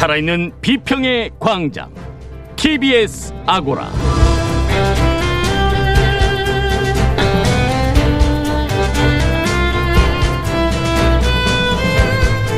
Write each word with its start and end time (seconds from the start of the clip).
살아있는 0.00 0.52
비평의 0.62 1.32
광장 1.38 1.92
TBS 2.56 3.34
아고라 3.44 3.90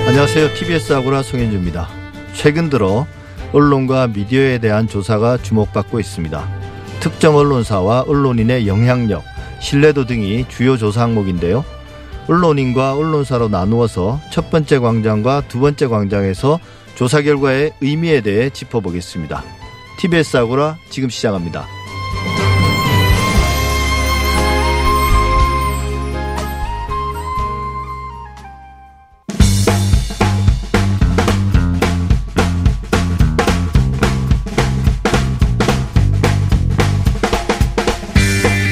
안녕하세요. 0.06 0.54
TBS 0.54 0.92
아고라 0.92 1.24
송현주입니다. 1.24 1.88
최근 2.32 2.70
들어 2.70 3.08
언론과 3.52 4.06
미디어에 4.06 4.58
대한 4.58 4.86
조사가 4.86 5.38
주목받고 5.38 5.98
있습니다. 5.98 6.48
특정 7.00 7.34
언론사와 7.34 8.02
언론인의 8.02 8.68
영향력, 8.68 9.24
신뢰도 9.58 10.06
등이 10.06 10.46
주요 10.48 10.76
조사 10.76 11.02
항목인데요. 11.02 11.64
언론인과 12.28 12.94
언론사로 12.94 13.48
나누어서 13.48 14.20
첫 14.30 14.48
번째 14.48 14.78
광장과 14.78 15.48
두 15.48 15.58
번째 15.58 15.88
광장에서 15.88 16.60
조사 16.94 17.22
결과의 17.22 17.72
의미에 17.80 18.20
대해 18.20 18.50
짚어보겠습니다. 18.50 19.42
TBS 19.98 20.36
아고라 20.36 20.78
지금 20.90 21.08
시작합니다. 21.08 21.66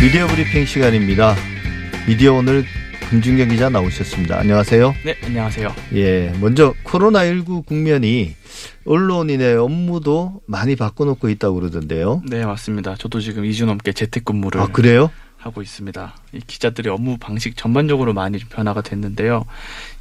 미디어 0.02 0.26
브리핑 0.26 0.66
시간입니다. 0.66 1.36
미디어 2.08 2.34
오늘 2.34 2.64
금준경 3.10 3.48
기자 3.48 3.68
나오셨습니다. 3.68 4.38
안녕하세요. 4.38 4.94
네, 5.04 5.16
안녕하세요. 5.24 5.74
예, 5.94 6.32
먼저 6.40 6.72
코로나19 6.84 7.66
국면이 7.66 8.36
언론인의 8.84 9.56
업무도 9.56 10.42
많이 10.46 10.76
바꿔놓고 10.76 11.28
있다고 11.28 11.56
그러던데요. 11.56 12.22
네, 12.30 12.44
맞습니다. 12.46 12.94
저도 12.94 13.18
지금 13.20 13.42
2주 13.42 13.66
넘게 13.66 13.92
재택근무를 13.94 14.60
아, 14.60 14.68
그래요? 14.68 15.10
하고 15.40 15.62
있습니다. 15.62 16.14
이 16.32 16.40
기자들의 16.46 16.92
업무 16.92 17.16
방식 17.16 17.56
전반적으로 17.56 18.12
많이 18.12 18.38
좀 18.38 18.48
변화가 18.50 18.82
됐는데요. 18.82 19.46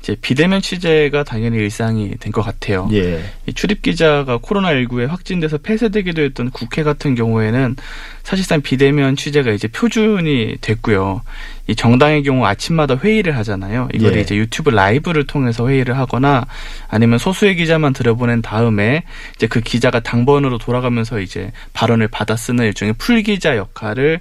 이제 0.02 0.16
비대면 0.22 0.62
취재가 0.62 1.23
당연히 1.23 1.58
일상이 1.58 2.16
된 2.20 2.30
것 2.31 2.42
같아요. 2.42 2.88
예. 2.92 3.23
이 3.48 3.54
출입 3.54 3.81
기자가 3.81 4.38
코로나19에 4.38 5.08
확진돼서 5.08 5.58
폐쇄되기도 5.59 6.22
했던 6.22 6.52
국회 6.52 6.84
같은 6.84 7.16
경우에는 7.16 7.76
사실상 8.23 8.62
비대면 8.62 9.16
취재가 9.16 9.52
이제 9.52 9.68
표준이 9.68 10.58
됐고요. 10.62 11.22
이 11.68 11.76
정당의 11.76 12.24
경우 12.24 12.46
아침마다 12.46 12.98
회의를 12.98 13.36
하잖아요. 13.38 13.90
이걸 13.94 14.18
예. 14.18 14.22
이제 14.22 14.36
유튜브 14.36 14.70
라이브를 14.70 15.26
통해서 15.26 15.68
회의를 15.68 15.98
하거나 15.98 16.46
아니면 16.90 17.18
소수의 17.18 17.56
기자만 17.56 17.94
들어보낸 17.94 18.42
다음에 18.42 19.03
이제 19.36 19.48
그 19.48 19.62
기자가 19.62 20.02
당번으로 20.02 20.58
돌아가면서 20.58 21.20
이제 21.20 21.52
발언을 21.74 22.09
받아 22.09 22.36
쓰는 22.36 22.66
일종의 22.66 22.94
풀기자 22.98 23.56
역할을 23.58 24.20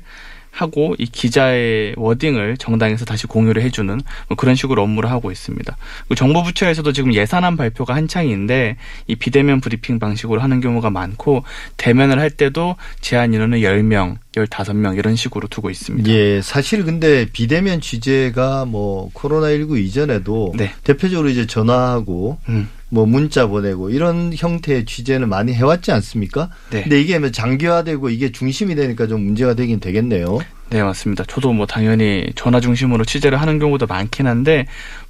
하고 0.58 0.96
이 0.98 1.06
기자의 1.06 1.94
워딩을 1.96 2.56
정당에서 2.56 3.04
다시 3.04 3.28
공유를 3.28 3.62
해주는 3.62 4.00
뭐 4.28 4.36
그런 4.36 4.56
식으로 4.56 4.82
업무를 4.82 5.08
하고 5.08 5.30
있습니다. 5.30 5.76
그리고 6.00 6.14
정부 6.16 6.42
부처에서도 6.42 6.92
지금 6.92 7.14
예산안 7.14 7.56
발표가 7.56 7.94
한창인데 7.94 8.76
이 9.06 9.14
비대면 9.14 9.60
브리핑 9.60 10.00
방식으로 10.00 10.40
하는 10.40 10.60
경우가 10.60 10.90
많고 10.90 11.44
대면을 11.76 12.18
할 12.18 12.30
때도 12.30 12.74
제한 13.00 13.34
인원은 13.34 13.60
10명, 13.60 14.16
15명 14.34 14.98
이런 14.98 15.14
식으로 15.14 15.46
두고 15.46 15.70
있습니다. 15.70 16.10
예, 16.10 16.40
사실 16.42 16.84
근데 16.84 17.26
비대면 17.32 17.80
취재가 17.80 18.64
뭐 18.64 19.10
코로나19 19.12 19.78
이전에도 19.78 20.54
네. 20.56 20.72
대표적으로 20.82 21.28
이제 21.28 21.46
전화하고 21.46 22.38
음, 22.48 22.68
뭐 22.90 23.06
문자 23.06 23.46
보내고 23.46 23.90
이런 23.90 24.32
형태의 24.34 24.84
취재는 24.86 25.28
많이 25.28 25.52
해왔지 25.52 25.92
않습니까? 25.92 26.50
네. 26.70 26.82
근데 26.82 27.00
이게 27.00 27.18
뭐 27.18 27.30
장기화되고 27.30 28.08
이게 28.10 28.32
중심이 28.32 28.74
되니까 28.74 29.06
좀 29.06 29.24
문제가 29.24 29.54
되긴 29.54 29.80
되겠네요. 29.80 30.38
네, 30.70 30.82
맞습니다. 30.82 31.24
저도 31.24 31.52
뭐 31.52 31.66
당연히 31.66 32.26
전화 32.34 32.60
중심으로 32.60 33.04
취재를 33.04 33.40
하는 33.40 33.58
경우도 33.58 33.86
많긴 33.86 34.26
한데 34.26 34.66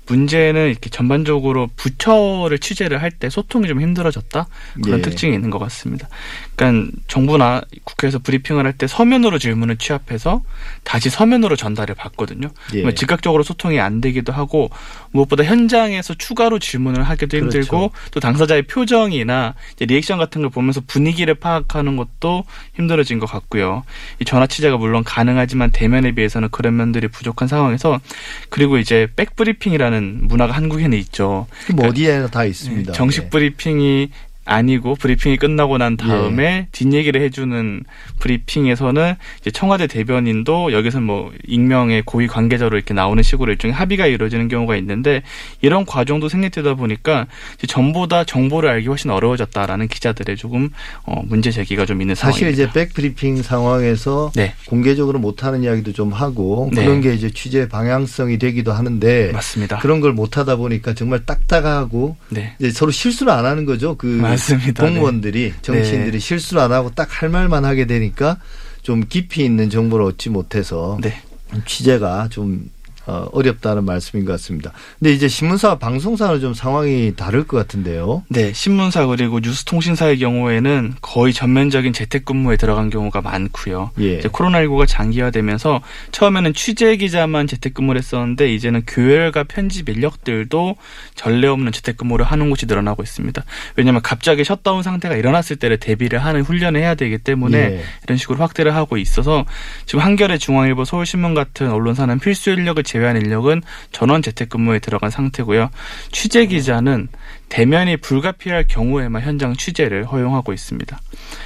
문제는 0.08 0.68
이렇게 0.70 0.88
전반적으로 0.90 1.68
부처를 1.76 2.58
취재를 2.58 3.02
할 3.02 3.10
때 3.18 3.30
소통이 3.30 3.66
좀 3.66 3.80
힘들어졌다 3.80 4.46
그런 4.82 4.98
예. 4.98 5.02
특징이 5.02 5.34
있는 5.34 5.50
것 5.50 5.58
같습니다. 5.58 6.08
그러니까 6.56 6.92
정부나 7.08 7.62
국회에서 7.84 8.18
브리핑을 8.18 8.64
할 8.64 8.72
때 8.78 8.86
서면으로 8.86 9.38
질문을 9.38 9.76
취합해서 9.76 10.42
다시 10.84 11.10
서면으로 11.10 11.56
전달을 11.56 11.94
받거든요. 11.96 12.50
예. 12.74 12.94
즉각적으로 12.94 13.42
소통이 13.42 13.80
안 13.80 14.00
되기도 14.00 14.32
하고 14.32 14.70
무엇보다 15.10 15.42
현장에서 15.44 16.14
추가로 16.14 16.58
질문을 16.58 17.02
하기도 17.02 17.38
그렇죠. 17.38 17.58
힘들고 17.58 17.92
또 18.12 18.20
당사자의 18.20 18.62
표정이나 18.62 19.54
리액션 19.80 20.18
같은 20.18 20.42
걸 20.42 20.50
보면서 20.50 20.80
분위기를 20.86 21.34
파악하는 21.34 21.96
것도 21.96 22.44
힘들어진 22.74 23.18
것 23.18 23.26
같고요. 23.26 23.84
이 24.20 24.24
전화 24.24 24.46
취재가 24.46 24.76
물론 24.76 25.02
가능하지만 25.02 25.70
대면에 25.72 26.12
비해서는 26.12 26.50
그런 26.50 26.76
면들이 26.76 27.08
부족한 27.08 27.48
상황에서 27.48 28.00
그리고 28.48 28.78
이제 28.78 29.08
백브리핑이라는 29.16 29.97
문화가 30.02 30.52
한국에는 30.52 30.96
있죠. 30.98 31.46
뭐 31.74 31.88
어디에나 31.88 32.28
다 32.28 32.44
있습니다. 32.44 32.92
네, 32.92 32.96
정식 32.96 33.24
예. 33.24 33.28
브리핑이 33.28 34.10
아니고 34.48 34.94
브리핑이 34.94 35.36
끝나고 35.36 35.76
난 35.78 35.96
다음에 35.96 36.68
뒷얘기를 36.72 37.20
해주는 37.20 37.84
브리핑에서는 38.18 39.14
이제 39.40 39.50
청와대 39.50 39.86
대변인도 39.86 40.72
여기서 40.72 41.00
뭐 41.00 41.30
익명의 41.46 42.02
고위 42.06 42.26
관계자로 42.26 42.76
이렇게 42.76 42.94
나오는 42.94 43.22
식으로 43.22 43.52
일종의 43.52 43.74
합의가 43.74 44.06
이루어지는 44.06 44.48
경우가 44.48 44.76
있는데 44.76 45.22
이런 45.60 45.84
과정도 45.84 46.30
생략되다 46.30 46.74
보니까 46.74 47.26
이제 47.58 47.66
전보다 47.66 48.24
정보를 48.24 48.70
알기 48.70 48.88
훨씬 48.88 49.10
어려워졌다라는 49.10 49.88
기자들의 49.88 50.36
조금 50.38 50.70
어, 51.04 51.22
문제 51.26 51.50
제기가 51.50 51.84
좀 51.84 52.00
있는 52.00 52.14
사실 52.14 52.40
상황입니다. 52.46 52.70
이제 52.70 52.72
백브리핑 52.72 53.42
상황에서 53.42 54.32
네 54.34 54.54
공개적으로 54.66 55.18
못하는 55.18 55.62
이야기도 55.62 55.92
좀 55.92 56.12
하고 56.12 56.70
네. 56.72 56.84
그런 56.84 57.02
게 57.02 57.12
이제 57.12 57.30
취재 57.30 57.68
방향성이 57.68 58.38
되기도 58.38 58.72
하는데 58.72 59.30
맞습니다. 59.32 59.78
그런 59.80 60.00
걸 60.00 60.14
못하다 60.14 60.56
보니까 60.56 60.94
정말 60.94 61.26
딱딱하고 61.26 62.16
네 62.30 62.54
이제 62.58 62.70
서로 62.70 62.90
실수를 62.90 63.30
안 63.30 63.44
하는 63.44 63.66
거죠. 63.66 63.94
그 63.96 64.08
맞 64.08 64.37
습니다. 64.38 64.84
네. 64.84 64.90
공무원들이 64.90 65.54
정치인들이 65.62 66.20
실수를 66.20 66.62
안 66.62 66.72
하고 66.72 66.90
딱 66.94 67.08
할 67.10 67.28
말만 67.28 67.64
하게 67.64 67.86
되니까 67.86 68.38
좀 68.82 69.04
깊이 69.08 69.44
있는 69.44 69.70
정보를 69.70 70.04
얻지 70.06 70.30
못해서 70.30 70.98
네. 71.02 71.20
취재가 71.66 72.28
좀 72.30 72.70
어, 73.08 73.26
어렵다는 73.32 73.86
말씀인 73.86 74.26
것 74.26 74.32
같습니다. 74.32 74.70
근데 74.98 75.14
이제 75.14 75.28
신문사와 75.28 75.78
방송사는 75.78 76.40
좀 76.40 76.52
상황이 76.52 77.14
다를 77.16 77.46
것 77.46 77.56
같은데요. 77.56 78.22
네, 78.28 78.52
신문사 78.52 79.06
그리고 79.06 79.40
뉴스통신사의 79.40 80.18
경우에는 80.18 80.92
거의 81.00 81.32
전면적인 81.32 81.94
재택근무에 81.94 82.58
들어간 82.58 82.90
경우가 82.90 83.22
많고요. 83.22 83.92
예. 84.00 84.18
이제 84.18 84.28
코로나19가 84.28 84.86
장기화되면서 84.86 85.80
처음에는 86.12 86.52
취재 86.52 86.98
기자만 86.98 87.46
재택근무를 87.46 87.98
했었는데 87.98 88.52
이제는 88.52 88.82
교열과 88.86 89.44
편집 89.44 89.88
인력들도 89.88 90.76
전례 91.14 91.48
없는 91.48 91.72
재택근무를 91.72 92.26
하는 92.26 92.50
곳이 92.50 92.66
늘어나고 92.66 93.02
있습니다. 93.02 93.42
왜냐하면 93.76 94.02
갑자기 94.02 94.44
셧다운 94.44 94.82
상태가 94.82 95.16
일어났을 95.16 95.56
때를 95.56 95.78
대비를 95.78 96.18
하는 96.18 96.42
훈련을 96.42 96.78
해야 96.78 96.94
되기 96.94 97.16
때문에 97.16 97.58
예. 97.58 97.82
이런 98.04 98.18
식으로 98.18 98.38
확대를 98.38 98.74
하고 98.74 98.98
있어서 98.98 99.46
지금 99.86 100.00
한겨레 100.00 100.36
중앙일보 100.36 100.84
서울신문 100.84 101.32
같은 101.32 101.70
언론사는 101.70 102.18
필수 102.18 102.50
인력을 102.50 102.82
제 102.82 102.97
외한 102.98 103.16
인력은 103.16 103.62
전원 103.92 104.22
재택근무에 104.22 104.78
들어간 104.80 105.10
상태고요. 105.10 105.70
취재 106.12 106.46
기자는 106.46 107.08
대면이 107.48 107.98
불가피할 107.98 108.66
경우에만 108.68 109.22
현장 109.22 109.54
취재를 109.54 110.04
허용하고 110.04 110.52
있습니다. 110.52 111.00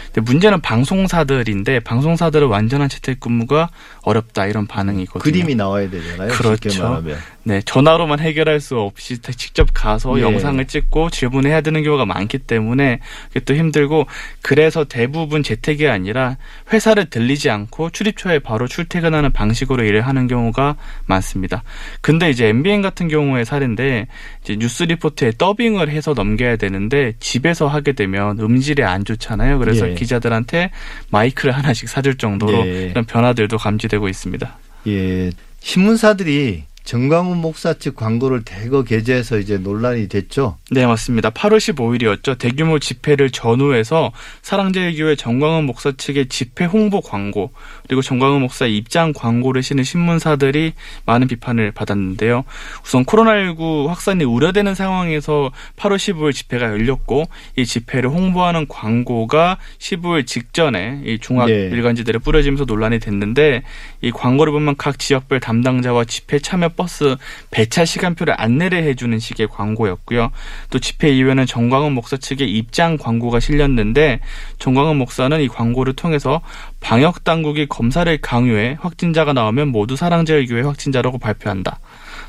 근데 0.07 0.21
문제는 0.21 0.61
방송사들인데 0.61 1.81
방송사들은 1.81 2.49
완전한 2.49 2.89
재택근무가 2.89 3.71
어렵다 4.03 4.47
이런 4.47 4.67
반응이거든요. 4.67 5.23
그림이 5.23 5.55
나와야 5.55 5.89
되잖아요. 5.89 6.29
그렇죠. 6.33 7.03
네, 7.45 7.61
전화로만 7.65 8.21
해결할 8.21 8.61
수 8.61 8.79
없이 8.79 9.19
직접 9.19 9.69
가서 9.75 10.17
예. 10.19 10.23
영상을 10.23 10.65
찍고 10.65 11.11
질문해야 11.11 11.61
되는 11.61 11.83
경우가 11.83 12.07
많기 12.07 12.39
때문에 12.39 13.01
그게 13.29 13.41
또 13.41 13.55
힘들고 13.55 14.07
그래서 14.43 14.85
대부분 14.85 15.43
재택이 15.43 15.89
아니라 15.89 16.37
회사를 16.73 17.07
들리지 17.11 17.51
않고 17.51 17.91
출입처에 17.91 18.39
바로 18.41 18.69
출퇴근하는 18.69 19.33
방식으로 19.33 19.83
일을 19.85 20.03
하는 20.03 20.29
경우가 20.29 20.77
많습니다. 21.07 21.65
근데 22.01 22.31
이제 22.31 22.47
MBN 22.47 22.83
같은 22.83 23.09
경우의 23.09 23.45
사례인데 23.45 24.07
이제 24.43 24.57
뉴스 24.57 24.85
리포트에 24.85 25.33
더빙을 25.37 25.91
해서 25.93 26.15
넘겨야 26.15 26.57
되는데 26.57 27.15
집에서 27.21 27.69
하게 27.69 27.93
되면 27.93 28.39
음질이 28.41 28.83
안 28.83 29.05
좋잖아요. 29.05 29.59
그래서 29.59 29.89
예. 29.91 29.95
기자들한테 29.95 30.71
마이크를 31.11 31.53
하나씩 31.53 31.89
사줄 31.89 32.17
정도로 32.19 32.65
네. 32.65 32.89
이런 32.91 33.05
변화들도 33.05 33.59
감지되고 33.59 34.09
있습니다. 34.09 34.59
예. 34.89 35.31
신문사들이 35.61 36.65
정광훈 36.85 37.39
목사 37.39 37.75
측 37.75 37.95
광고를 37.95 38.43
대거 38.45 38.83
게재해서 38.83 39.39
이제 39.39 39.57
논란이 39.57 40.09
됐죠. 40.09 40.59
네, 40.71 40.85
맞습니다. 40.87 41.31
8월 41.31 41.59
15일이었죠. 41.59 42.39
대규모 42.39 42.79
집회를 42.79 43.31
전후해서 43.31 44.13
사랑제일교회 44.43 45.17
정광훈 45.17 45.65
목사 45.65 45.93
측의 45.93 46.29
집회 46.29 46.65
홍보 46.65 47.01
광고 47.01 47.53
그리고 47.87 48.03
정광훈 48.03 48.41
목사 48.41 48.67
입장 48.67 49.13
광고를 49.13 49.63
실은 49.63 49.85
신문사들이 49.85 50.73
많은 51.07 51.29
비판을 51.29 51.71
받았는데요. 51.73 52.45
우선 52.85 53.05
코로나19 53.05 53.87
확산이 53.87 54.25
우려되는 54.25 54.75
상황에서 54.75 55.53
8월 55.77 55.97
15일 55.97 56.33
집회가 56.33 56.67
열렸고 56.67 57.25
이 57.57 57.65
집회를 57.65 58.11
홍보하는 58.11 58.67
광고가 58.67 59.59
15일 59.79 60.27
직전에 60.27 61.03
이 61.05 61.19
종합 61.21 61.49
네. 61.49 61.69
일간지들에 61.73 62.19
뿌려지면서 62.19 62.65
논란이 62.65 62.99
됐는데 62.99 63.63
이 64.01 64.11
광고를 64.11 64.53
보면 64.53 64.77
각 64.77 64.99
지역별 64.99 65.41
담당자와 65.41 66.05
집회 66.05 66.39
참여 66.39 66.72
버스 66.77 67.17
배차 67.51 67.85
시간표를 67.85 68.35
안내를 68.37 68.83
해주는 68.85 69.19
식의 69.19 69.49
광고였고요. 69.49 70.31
또 70.71 70.79
집회 70.79 71.11
이후에는 71.11 71.47
정광훈 71.47 71.93
목사 71.93 72.17
측의 72.17 72.51
입장 72.51 72.97
광고가 72.97 73.41
실렸는데 73.41 74.21
정광훈 74.59 74.97
목사는 74.97 75.41
이 75.41 75.49
광고를 75.49 75.95
통해서 75.95 76.41
방역 76.81 77.25
당국이 77.25 77.67
검사를 77.67 78.17
강요해 78.21 78.77
확진자가 78.81 79.33
나오면 79.33 79.69
모두 79.69 79.97
사랑제일교회 79.97 80.63
확진자라고 80.63 81.19
발표한다. 81.19 81.79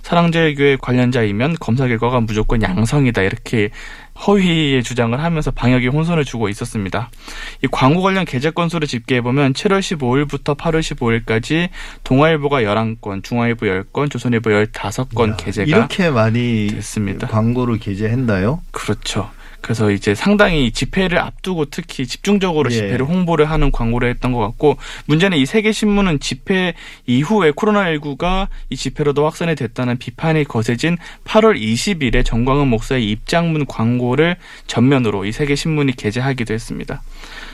사랑제일교회 0.04 0.78
관련자이면 0.82 1.56
검사 1.60 1.88
결과가 1.88 2.20
무조건 2.20 2.62
양성이다 2.62 3.22
이렇게 3.24 3.70
허위의 4.28 4.84
주장을 4.84 5.20
하면서 5.20 5.50
방역에 5.50 5.88
혼선을 5.88 6.26
주고 6.26 6.50
있었습니다. 6.50 7.10
이 7.64 7.68
광고 7.72 8.02
관련 8.02 8.26
게재 8.26 8.52
건수를 8.52 8.88
집계해 8.88 9.22
보면 9.22 9.54
7월 9.54 9.80
15일부터 9.80 10.56
8월 10.56 10.82
15일까지 10.82 11.70
동아일보가 12.04 12.62
11건, 12.62 13.24
중앙일보 13.24 13.66
10건, 13.66 14.12
조선일보 14.12 14.50
15건 14.50 15.30
야, 15.32 15.36
게재가 15.38 15.68
이렇게 15.68 16.10
많이 16.10 16.68
됐습니다. 16.68 17.28
광고를 17.28 17.80
게재했나요? 17.80 18.62
그렇죠. 18.72 19.32
그래서 19.64 19.92
이제 19.92 20.14
상당히 20.14 20.74
집회를 20.74 21.18
앞두고 21.20 21.66
특히 21.72 22.06
집중적으로 22.06 22.70
예. 22.70 22.76
집회를 22.76 23.06
홍보를 23.06 23.50
하는 23.50 23.72
광고를 23.72 24.10
했던 24.10 24.34
것 24.34 24.40
같고 24.40 24.78
문제는 25.06 25.38
이 25.38 25.46
세계 25.46 25.72
신문은 25.72 26.20
집회 26.20 26.74
이후에 27.06 27.52
코로나19가 27.52 28.50
이 28.70 28.76
집회로도 28.76 29.24
확산이 29.24 29.56
됐다는 29.56 29.98
비판이 29.98 30.44
거세진 30.44 30.98
8월 31.24 31.58
20일에 31.58 32.26
정광훈 32.26 32.68
목사의 32.68 33.10
입장문 33.10 33.66
광고를 33.66 34.36
전면으로 34.68 35.24
이 35.24 35.32
세계 35.32 35.56
신문이 35.56 35.94
게재하기도 35.94 36.54
했습니다. 36.54 37.02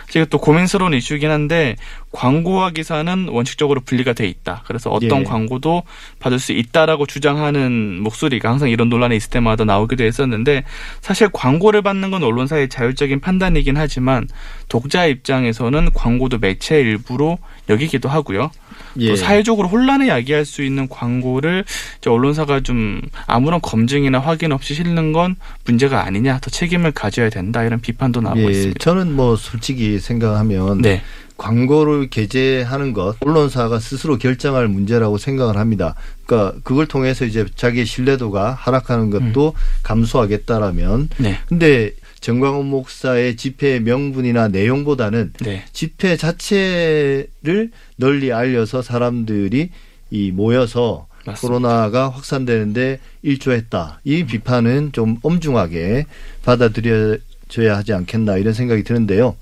지금 0.09 0.25
또 0.29 0.39
고민스러운 0.39 0.94
이슈이긴 0.94 1.29
한데 1.29 1.75
광고와 2.11 2.71
기사는 2.71 3.27
원칙적으로 3.29 3.81
분리가 3.81 4.13
돼 4.13 4.27
있다. 4.27 4.63
그래서 4.65 4.89
어떤 4.89 5.19
예. 5.19 5.23
광고도 5.23 5.83
받을 6.19 6.39
수 6.39 6.51
있다라고 6.51 7.06
주장하는 7.06 8.01
목소리가 8.01 8.50
항상 8.50 8.69
이런 8.69 8.89
논란이 8.89 9.15
있을 9.15 9.29
때마다 9.29 9.63
나오기도 9.63 10.03
했었는데 10.03 10.63
사실 11.01 11.29
광고를 11.31 11.83
받는 11.83 12.11
건 12.11 12.23
언론사의 12.23 12.69
자율적인 12.69 13.19
판단이긴 13.19 13.77
하지만 13.77 14.27
독자 14.67 15.06
입장에서는 15.06 15.91
광고도 15.94 16.39
매체 16.39 16.79
일부로 16.81 17.38
여기기도 17.69 18.09
하고요. 18.09 18.51
예. 18.97 19.09
또 19.09 19.15
사회적으로 19.15 19.68
혼란을 19.68 20.07
야기할 20.07 20.45
수 20.45 20.63
있는 20.63 20.88
광고를 20.89 21.65
언론사가 22.06 22.62
좀 22.62 23.01
아무런 23.27 23.62
검증이나 23.62 24.19
확인 24.19 24.51
없이 24.51 24.74
실는 24.74 25.13
건 25.13 25.36
문제가 25.65 26.06
아니냐, 26.06 26.39
더 26.39 26.50
책임을 26.50 26.91
가져야 26.91 27.30
된다 27.30 27.63
이런 27.63 27.80
비판도 27.80 28.21
나오고 28.21 28.41
예, 28.41 28.51
있습니다. 28.51 28.80
저는 28.80 29.15
뭐 29.15 29.36
솔직히 29.36 30.00
생각하면 30.00 30.81
네, 30.81 31.01
광고를 31.38 32.09
게재하는 32.09 32.94
것 32.94 33.15
언론사가 33.21 33.80
스스로 33.80 34.18
결정할 34.18 34.68
문제라고 34.68 35.18
생각을 35.18 35.57
합니다. 35.57 35.95
그러니까 36.25 36.59
그걸 36.63 36.85
통해서 36.85 37.25
이제 37.25 37.45
자기의 37.56 37.85
신뢰도가 37.85 38.53
하락하는 38.53 39.09
것도 39.09 39.53
감소하겠다라면 39.83 41.09
네, 41.18 41.39
근데 41.47 41.92
정광훈 42.21 42.66
목사의 42.66 43.38
집회 43.38 43.80
명분이나 43.80 44.50
내용보다는 44.50 45.33
네, 45.42 45.63
집회 45.74 46.18
자체를 46.18 47.71
널리 47.95 48.33
알려서 48.33 48.81
사람들이 48.81 49.69
이 50.12 50.31
모여서 50.31 51.07
맞습니다. 51.25 51.42
코로나가 51.42 52.10
확산되는데 52.10 53.00
일조했다. 53.21 54.01
이 54.04 54.24
비판은 54.25 54.92
좀 54.92 55.18
엄중하게 55.21 56.06
받아들여져야 56.44 57.77
하지 57.77 57.94
않겠나 57.94 58.38
이런 58.38 58.54
생각이 58.54 58.83
드는데요. 58.83 59.36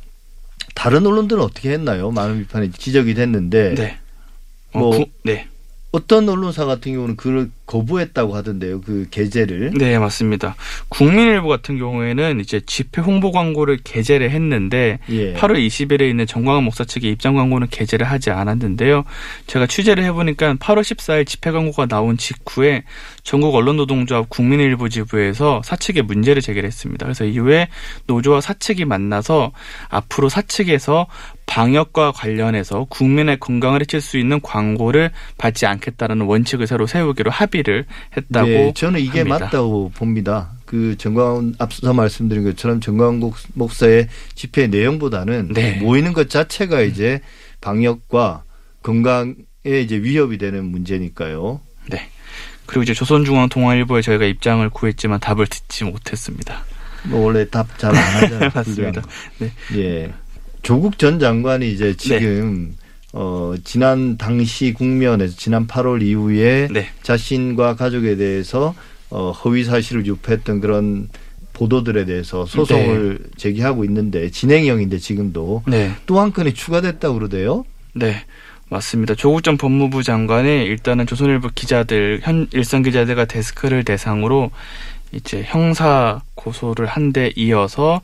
다른 0.76 1.06
언론들은 1.06 1.42
어떻게 1.42 1.72
했나요? 1.72 2.12
많은 2.12 2.40
비판이 2.40 2.72
지적이 2.72 3.16
됐는데 3.16 3.76
네. 3.76 3.98
어, 4.74 4.80
뭐- 4.80 4.90
구- 4.98 5.06
네. 5.24 5.48
어떤 5.98 6.30
언론사 6.30 6.66
같은 6.66 6.94
경우는 6.94 7.16
그걸 7.16 7.50
거부했다고 7.66 8.36
하던데요. 8.36 8.82
그 8.82 9.08
게재를. 9.10 9.72
네, 9.76 9.98
맞습니다. 9.98 10.56
국민일보 10.90 11.48
같은 11.48 11.80
경우에는 11.80 12.40
이제 12.40 12.62
집회 12.68 13.02
홍보 13.02 13.32
광고를 13.32 13.80
게재를 13.84 14.30
했는데 14.30 15.00
예. 15.10 15.34
8월 15.34 15.58
20일에 15.58 16.08
있는 16.08 16.28
정광훈 16.28 16.64
목사 16.64 16.86
측의 16.86 17.12
입장 17.12 17.34
광고는 17.34 17.68
게재를 17.72 18.06
하지 18.06 18.30
않았는데요. 18.30 19.06
제가 19.48 19.66
취재를 19.66 20.04
해보니까 20.04 20.54
8월 20.56 20.82
14일 20.82 21.26
집회 21.26 21.50
광고가 21.52 21.88
나온 21.88 22.16
직후에 22.16 22.84
전국 23.24 23.56
언론노동조합 23.56 24.30
국민일보 24.30 24.90
지부에서 24.90 25.64
사측에 25.66 26.04
문제를 26.04 26.44
제기를 26.44 26.68
했습니다. 26.68 27.08
그래서 27.08 27.26
이후에 27.26 27.70
노조와 28.06 28.40
사측이 28.40 28.86
만나서 28.86 29.52
앞으로 29.90 30.30
사측에서 30.30 31.08
방역과 31.48 32.12
관련해서 32.12 32.86
국민의 32.90 33.40
건강을 33.40 33.82
해칠 33.82 34.00
수 34.02 34.18
있는 34.20 34.40
광고를 34.42 35.12
받지 35.40 35.66
않겠다는 35.66 36.22
원칙을 36.22 36.68
새로 36.68 36.86
세우기로 36.86 37.32
합의를 37.32 37.86
했다고 38.16 38.48
네, 38.48 38.74
저는 38.76 39.00
이게 39.00 39.20
합니다. 39.20 39.40
맞다고 39.46 39.90
봅니다. 39.96 40.52
그 40.66 40.96
정광훈 40.98 41.56
앞서 41.58 41.94
말씀드린 41.94 42.44
것처럼 42.44 42.80
정광훈 42.82 43.20
목- 43.20 43.38
목사의 43.54 44.08
집회 44.36 44.68
내용보다는 44.68 45.54
네. 45.54 45.80
모이는 45.80 46.14
것 46.14 46.30
자체가 46.30 46.82
이제 46.82 47.22
방역과 47.62 48.44
건강에 48.84 49.34
이제 49.64 49.96
위협이 49.98 50.38
되는 50.38 50.66
문제니까요. 50.66 51.62
네. 51.90 52.10
그리고 52.66 52.84
이제 52.84 52.94
조선중앙통화일보에 52.94 54.02
저희가 54.02 54.26
입장을 54.26 54.70
구했지만 54.70 55.22
답을 55.22 55.48
듣지 55.48 55.86
못했습니다. 55.86 56.66
뭐 57.04 57.22
원래 57.26 57.48
답 57.50 57.78
잘 57.80 57.96
안 57.96 58.04
하잖아요. 58.24 58.50
맞습니다. 58.54 59.02
네. 59.40 59.52
예. 59.76 60.14
조국 60.62 60.98
전 61.00 61.20
장관이 61.20 61.72
이제 61.72 61.96
지금 61.96 62.76
어 63.14 63.54
지난 63.64 64.18
당시 64.18 64.74
국면에서 64.74 65.36
지난 65.38 65.66
8월 65.68 66.02
이후에 66.02 66.68
네. 66.72 66.88
자신과 67.04 67.76
가족에 67.76 68.16
대해서 68.18 68.76
어 69.10 69.32
허위 69.32 69.64
사실을 69.64 70.06
유포했던 70.06 70.60
그런 70.60 71.08
보도들에 71.54 72.06
대해서 72.06 72.46
소송을 72.46 73.20
제기하고 73.38 73.84
있는데 73.86 74.30
진행형인데 74.30 75.00
지금도 75.00 75.64
네. 75.68 75.92
또한 76.06 76.32
건이 76.34 76.54
추가됐다고 76.54 77.16
그러대요. 77.16 77.66
네. 77.94 78.26
맞습니다. 78.70 79.16
조국 79.16 79.44
전 79.44 79.56
법무부 79.58 80.04
장관이 80.04 80.66
일단은 80.66 81.08
조선일보 81.08 81.52
기자들, 81.56 82.20
현 82.22 82.48
일선 82.52 82.84
기자들과 82.84 83.24
데스크를 83.26 83.86
대상으로 83.86 84.52
이제 85.14 85.42
형사 85.46 86.22
고소를 86.36 86.86
한 86.86 87.14
데 87.14 87.32
이어서 87.38 88.02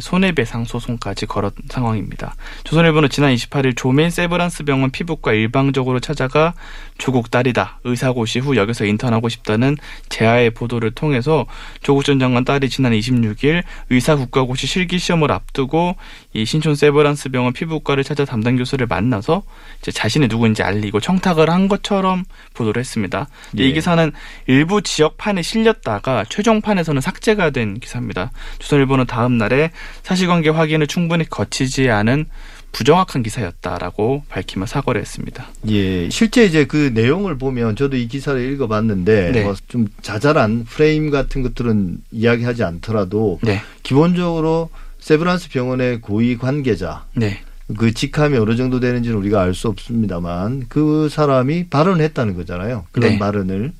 손해배상 0.00 0.64
소송까지 0.64 1.26
걸은 1.26 1.50
상황입니다. 1.68 2.34
조선일보는 2.64 3.08
지난 3.08 3.34
28일 3.34 3.76
조메인 3.76 4.10
세브란스 4.10 4.64
병원 4.64 4.90
피부과 4.90 5.32
일방적으로 5.32 6.00
찾아가 6.00 6.54
조국 6.98 7.30
딸이다. 7.30 7.80
의사고시 7.84 8.38
후 8.38 8.56
여기서 8.56 8.84
인턴하고 8.84 9.28
싶다는 9.28 9.76
제아의 10.08 10.50
보도를 10.50 10.92
통해서 10.92 11.46
조국 11.82 12.04
전 12.04 12.18
장관 12.18 12.44
딸이 12.44 12.68
지난 12.68 12.92
26일 12.92 13.62
의사 13.90 14.16
국가고시 14.16 14.66
실기 14.66 14.98
시험을 14.98 15.32
앞두고 15.32 15.96
이 16.32 16.44
신촌 16.44 16.74
세브란스 16.74 17.30
병원 17.30 17.52
피부과를 17.52 18.04
찾아 18.04 18.24
담당 18.24 18.56
교수를 18.56 18.86
만나서 18.86 19.42
이제 19.80 19.90
자신이 19.90 20.28
누구인지 20.28 20.62
알리고 20.62 21.00
청탁을 21.00 21.50
한 21.50 21.68
것처럼 21.68 22.24
보도를 22.54 22.80
했습니다. 22.80 23.28
예. 23.58 23.64
이 23.64 23.72
기사는 23.72 24.12
일부 24.46 24.82
지역판에 24.82 25.42
실렸다가 25.42 26.24
최종판에서는 26.28 27.00
삭제가 27.00 27.50
된 27.50 27.78
기사입니다. 27.80 28.30
조선일보는 28.58 29.06
다음 29.06 29.38
날에 29.38 29.70
사실관계 30.02 30.50
확인을 30.50 30.86
충분히 30.86 31.28
거치지 31.28 31.90
않은 31.90 32.26
부정확한 32.72 33.22
기사였다라고 33.22 34.24
밝히며 34.28 34.66
사과를 34.66 35.00
했습니다. 35.00 35.46
예, 35.68 36.10
실제 36.10 36.44
이제 36.44 36.64
그 36.64 36.90
내용을 36.92 37.38
보면 37.38 37.76
저도 37.76 37.96
이 37.96 38.08
기사를 38.08 38.40
읽어봤는데 38.52 39.30
네. 39.30 39.42
뭐좀 39.44 39.86
자잘한 40.02 40.64
프레임 40.64 41.10
같은 41.10 41.42
것들은 41.42 41.98
이야기하지 42.10 42.64
않더라도 42.64 43.38
네, 43.42 43.60
기본적으로 43.84 44.70
세브란스 44.98 45.50
병원의 45.50 46.00
고위 46.00 46.36
관계자 46.36 47.04
네, 47.14 47.42
그 47.78 47.94
직함이 47.94 48.36
어느 48.36 48.56
정도 48.56 48.80
되는지는 48.80 49.16
우리가 49.18 49.40
알 49.40 49.54
수 49.54 49.68
없습니다만 49.68 50.64
그 50.68 51.08
사람이 51.08 51.68
발언했다는 51.68 52.34
거잖아요. 52.34 52.86
그런 52.90 53.12
네. 53.12 53.18
발언을 53.20 53.72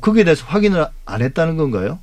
거기에 0.00 0.24
대해서 0.24 0.46
확인을 0.46 0.86
안 1.04 1.20
했다는 1.20 1.58
건가요? 1.58 1.98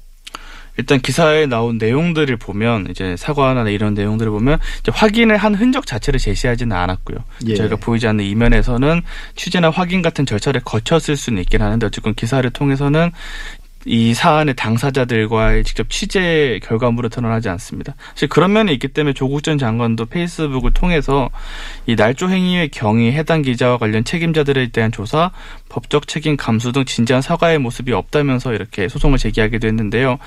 일단 0.80 1.02
기사에 1.02 1.46
나온 1.46 1.78
내용들을 1.78 2.38
보면 2.38 2.88
이제 2.90 3.18
사과나 3.18 3.70
이런 3.70 3.94
내용들을 3.94 4.32
보면 4.32 4.60
확인을 4.90 5.36
한 5.36 5.54
흔적 5.54 5.86
자체를 5.86 6.20
제시하지는 6.22 6.76
않았고요. 6.76 7.18
예. 7.48 7.56
저희가 7.56 7.76
보이지 7.76 8.08
않는 8.08 8.24
이면에서는 8.24 9.02
취재나 9.36 9.72
확인 9.72 10.02
같은 10.02 10.26
절차를 10.26 10.62
거쳤을 10.64 11.18
수는 11.18 11.42
있긴 11.42 11.62
하는데 11.62 11.86
어쨌건 11.86 12.14
기사를 12.16 12.50
통해서는 12.50 13.12
이 13.86 14.14
사안의 14.14 14.56
당사자들과의 14.56 15.64
직접 15.64 15.90
취재 15.90 16.60
결과물을 16.64 17.10
드러나지 17.10 17.48
않습니다. 17.50 17.96
사실 18.12 18.28
그런 18.28 18.52
면이 18.52 18.74
있기 18.74 18.90
때문에 18.90 19.14
조국 19.14 19.42
전 19.42 19.58
장관도 19.58 20.08
페이스북을 20.08 20.74
통해서 20.74 21.30
이 21.88 21.96
날조 21.96 22.30
행위의 22.30 22.70
경위 22.70 23.12
해당 23.12 23.42
기자와 23.42 23.78
관련 23.78 24.04
책임자들에 24.04 24.68
대한 24.68 24.92
조사, 24.92 25.32
법적 25.70 26.08
책임 26.08 26.36
감수 26.36 26.72
등 26.72 26.84
진지한 26.84 27.22
사과의 27.22 27.60
모습이 27.60 27.94
없다면서 27.94 28.54
이렇게 28.54 28.90
소송을 28.90 29.18
제기하기도 29.18 29.68
했는데요. 29.68 30.18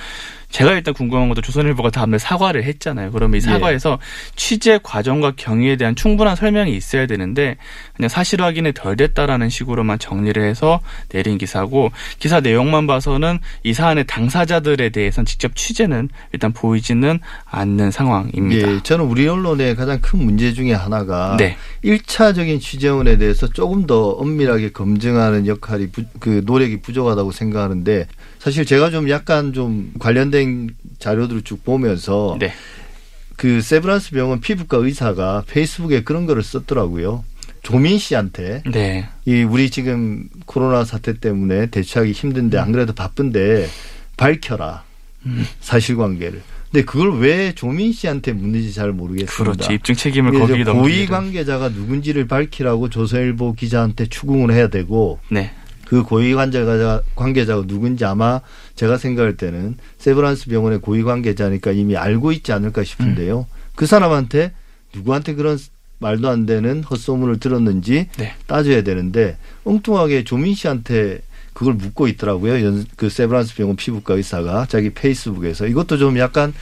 제가 0.52 0.72
일단 0.72 0.94
궁금한 0.94 1.28
것도 1.28 1.40
조선일보가 1.40 1.90
다음날 1.90 2.20
사과를 2.20 2.62
했잖아요. 2.64 3.10
그러면 3.10 3.38
이 3.38 3.40
사과에서 3.40 3.98
취재 4.36 4.78
과정과 4.82 5.32
경위에 5.36 5.76
대한 5.76 5.96
충분한 5.96 6.36
설명이 6.36 6.76
있어야 6.76 7.06
되는데 7.06 7.56
그냥 7.96 8.08
사실 8.08 8.42
확인이 8.42 8.72
덜 8.74 8.96
됐다라는 8.96 9.48
식으로만 9.48 9.98
정리를 9.98 10.42
해서 10.42 10.80
내린 11.08 11.38
기사고 11.38 11.90
기사 12.18 12.40
내용만 12.40 12.86
봐서는 12.86 13.38
이 13.64 13.72
사안의 13.72 14.06
당사자들에 14.06 14.90
대해서는 14.90 15.24
직접 15.24 15.56
취재는 15.56 16.10
일단 16.32 16.52
보이지는 16.52 17.18
않는 17.46 17.90
상황입니다. 17.90 18.72
예, 18.72 18.82
저는 18.82 19.06
우리 19.06 19.26
언론의 19.26 19.74
가장 19.74 20.00
큰 20.00 20.24
문제 20.24 20.52
중에 20.52 20.74
하나가 20.74 21.36
네. 21.38 21.56
일 21.80 22.02
1차적인 22.02 22.60
취재원에 22.60 23.16
대해서 23.16 23.46
조금 23.48 23.86
더 23.86 24.10
엄밀하게 24.10 24.72
검증하는 24.72 25.46
역할이 25.46 25.88
부, 25.90 26.04
그 26.20 26.42
노력이 26.44 26.80
부족하다고 26.80 27.32
생각하는데 27.32 28.06
사실 28.42 28.66
제가 28.66 28.90
좀 28.90 29.08
약간 29.08 29.52
좀 29.52 29.92
관련된 30.00 30.70
자료들을 30.98 31.42
쭉 31.42 31.62
보면서 31.64 32.36
네. 32.40 32.52
그 33.36 33.60
세브란스 33.60 34.10
병원 34.10 34.40
피부과 34.40 34.78
의사가 34.78 35.44
페이스북에 35.46 36.02
그런 36.02 36.26
거를 36.26 36.42
썼더라고요. 36.42 37.22
조민 37.62 37.98
씨한테 37.98 38.64
네. 38.72 39.08
이 39.26 39.44
우리 39.44 39.70
지금 39.70 40.28
코로나 40.44 40.84
사태 40.84 41.16
때문에 41.16 41.66
대처하기 41.66 42.10
힘든데 42.10 42.58
안 42.58 42.72
그래도 42.72 42.92
바쁜데 42.92 43.68
밝혀라 44.16 44.82
음. 45.26 45.46
사실관계를. 45.60 46.42
근데 46.72 46.84
그걸 46.84 47.20
왜 47.20 47.52
조민 47.54 47.92
씨한테 47.92 48.32
묻는지 48.32 48.72
잘 48.72 48.90
모르겠습니다. 48.90 49.36
그렇지. 49.36 49.72
입증 49.74 49.94
책임을 49.94 50.30
이게 50.34 50.40
거기 50.40 50.54
이제 50.54 50.64
넘기는. 50.64 50.82
고위 50.82 51.06
관계자가 51.06 51.68
누군지를 51.68 52.26
밝히라고 52.26 52.88
조선일보 52.90 53.52
기자한테 53.52 54.06
추궁을 54.06 54.52
해야 54.52 54.66
되고 54.66 55.20
네. 55.28 55.52
그 55.92 56.02
고위 56.04 56.32
관계자가 56.32 57.02
관계자가 57.16 57.66
누군지 57.66 58.06
아마 58.06 58.40
제가 58.76 58.96
생각할 58.96 59.36
때는 59.36 59.76
세브란스 59.98 60.46
병원의 60.48 60.80
고위 60.80 61.02
관계자니까 61.02 61.72
이미 61.72 61.98
알고 61.98 62.32
있지 62.32 62.50
않을까 62.50 62.82
싶은데요. 62.82 63.40
음. 63.40 63.44
그 63.74 63.84
사람한테 63.84 64.52
누구한테 64.94 65.34
그런 65.34 65.58
말도 65.98 66.30
안 66.30 66.46
되는 66.46 66.82
헛소문을 66.82 67.40
들었는지 67.40 68.08
네. 68.16 68.32
따져야 68.46 68.82
되는데 68.82 69.36
엉뚱하게 69.64 70.24
조민 70.24 70.54
씨한테 70.54 71.20
그걸 71.52 71.74
묻고 71.74 72.08
있더라고요. 72.08 72.64
연- 72.64 72.86
그 72.96 73.10
세브란스 73.10 73.54
병원 73.56 73.76
피부과 73.76 74.14
의사가 74.14 74.68
자기 74.70 74.88
페이스북에서 74.94 75.66
이것도 75.66 75.98
좀 75.98 76.16
약간 76.16 76.54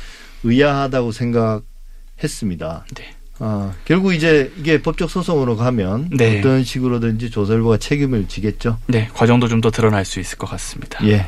의아하다고 0.43 1.13
생각했습니다. 1.13 2.85
네. 2.97 3.15
아, 3.43 3.73
결국 3.87 4.13
이제 4.15 4.53
이게 4.59 4.83
법적 4.83 5.11
소송으로 5.11 5.57
가면 5.57 6.11
네. 6.13 6.39
어떤 6.39 6.63
식으로든지 6.63 7.31
조선일보가 7.31 7.79
책임을 7.79 8.29
지겠죠. 8.29 8.79
네. 8.87 9.09
과정도 9.15 9.49
좀 9.49 9.61
더 9.61 9.71
드러날 9.71 10.05
수 10.05 10.21
있을 10.21 10.39
것 10.39 10.49
같습니다. 10.51 11.05
예. 11.07 11.27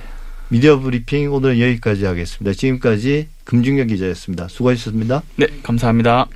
미디어 0.49 0.79
브리핑 0.79 1.33
오늘은 1.33 1.59
여기까지 1.61 2.05
하겠습니다. 2.05 2.53
지금까지 2.55 3.29
금중경 3.45 3.87
기자였습니다. 3.89 4.49
수고하셨습니다. 4.49 5.23
네. 5.37 5.47
감사합니다. 5.63 6.27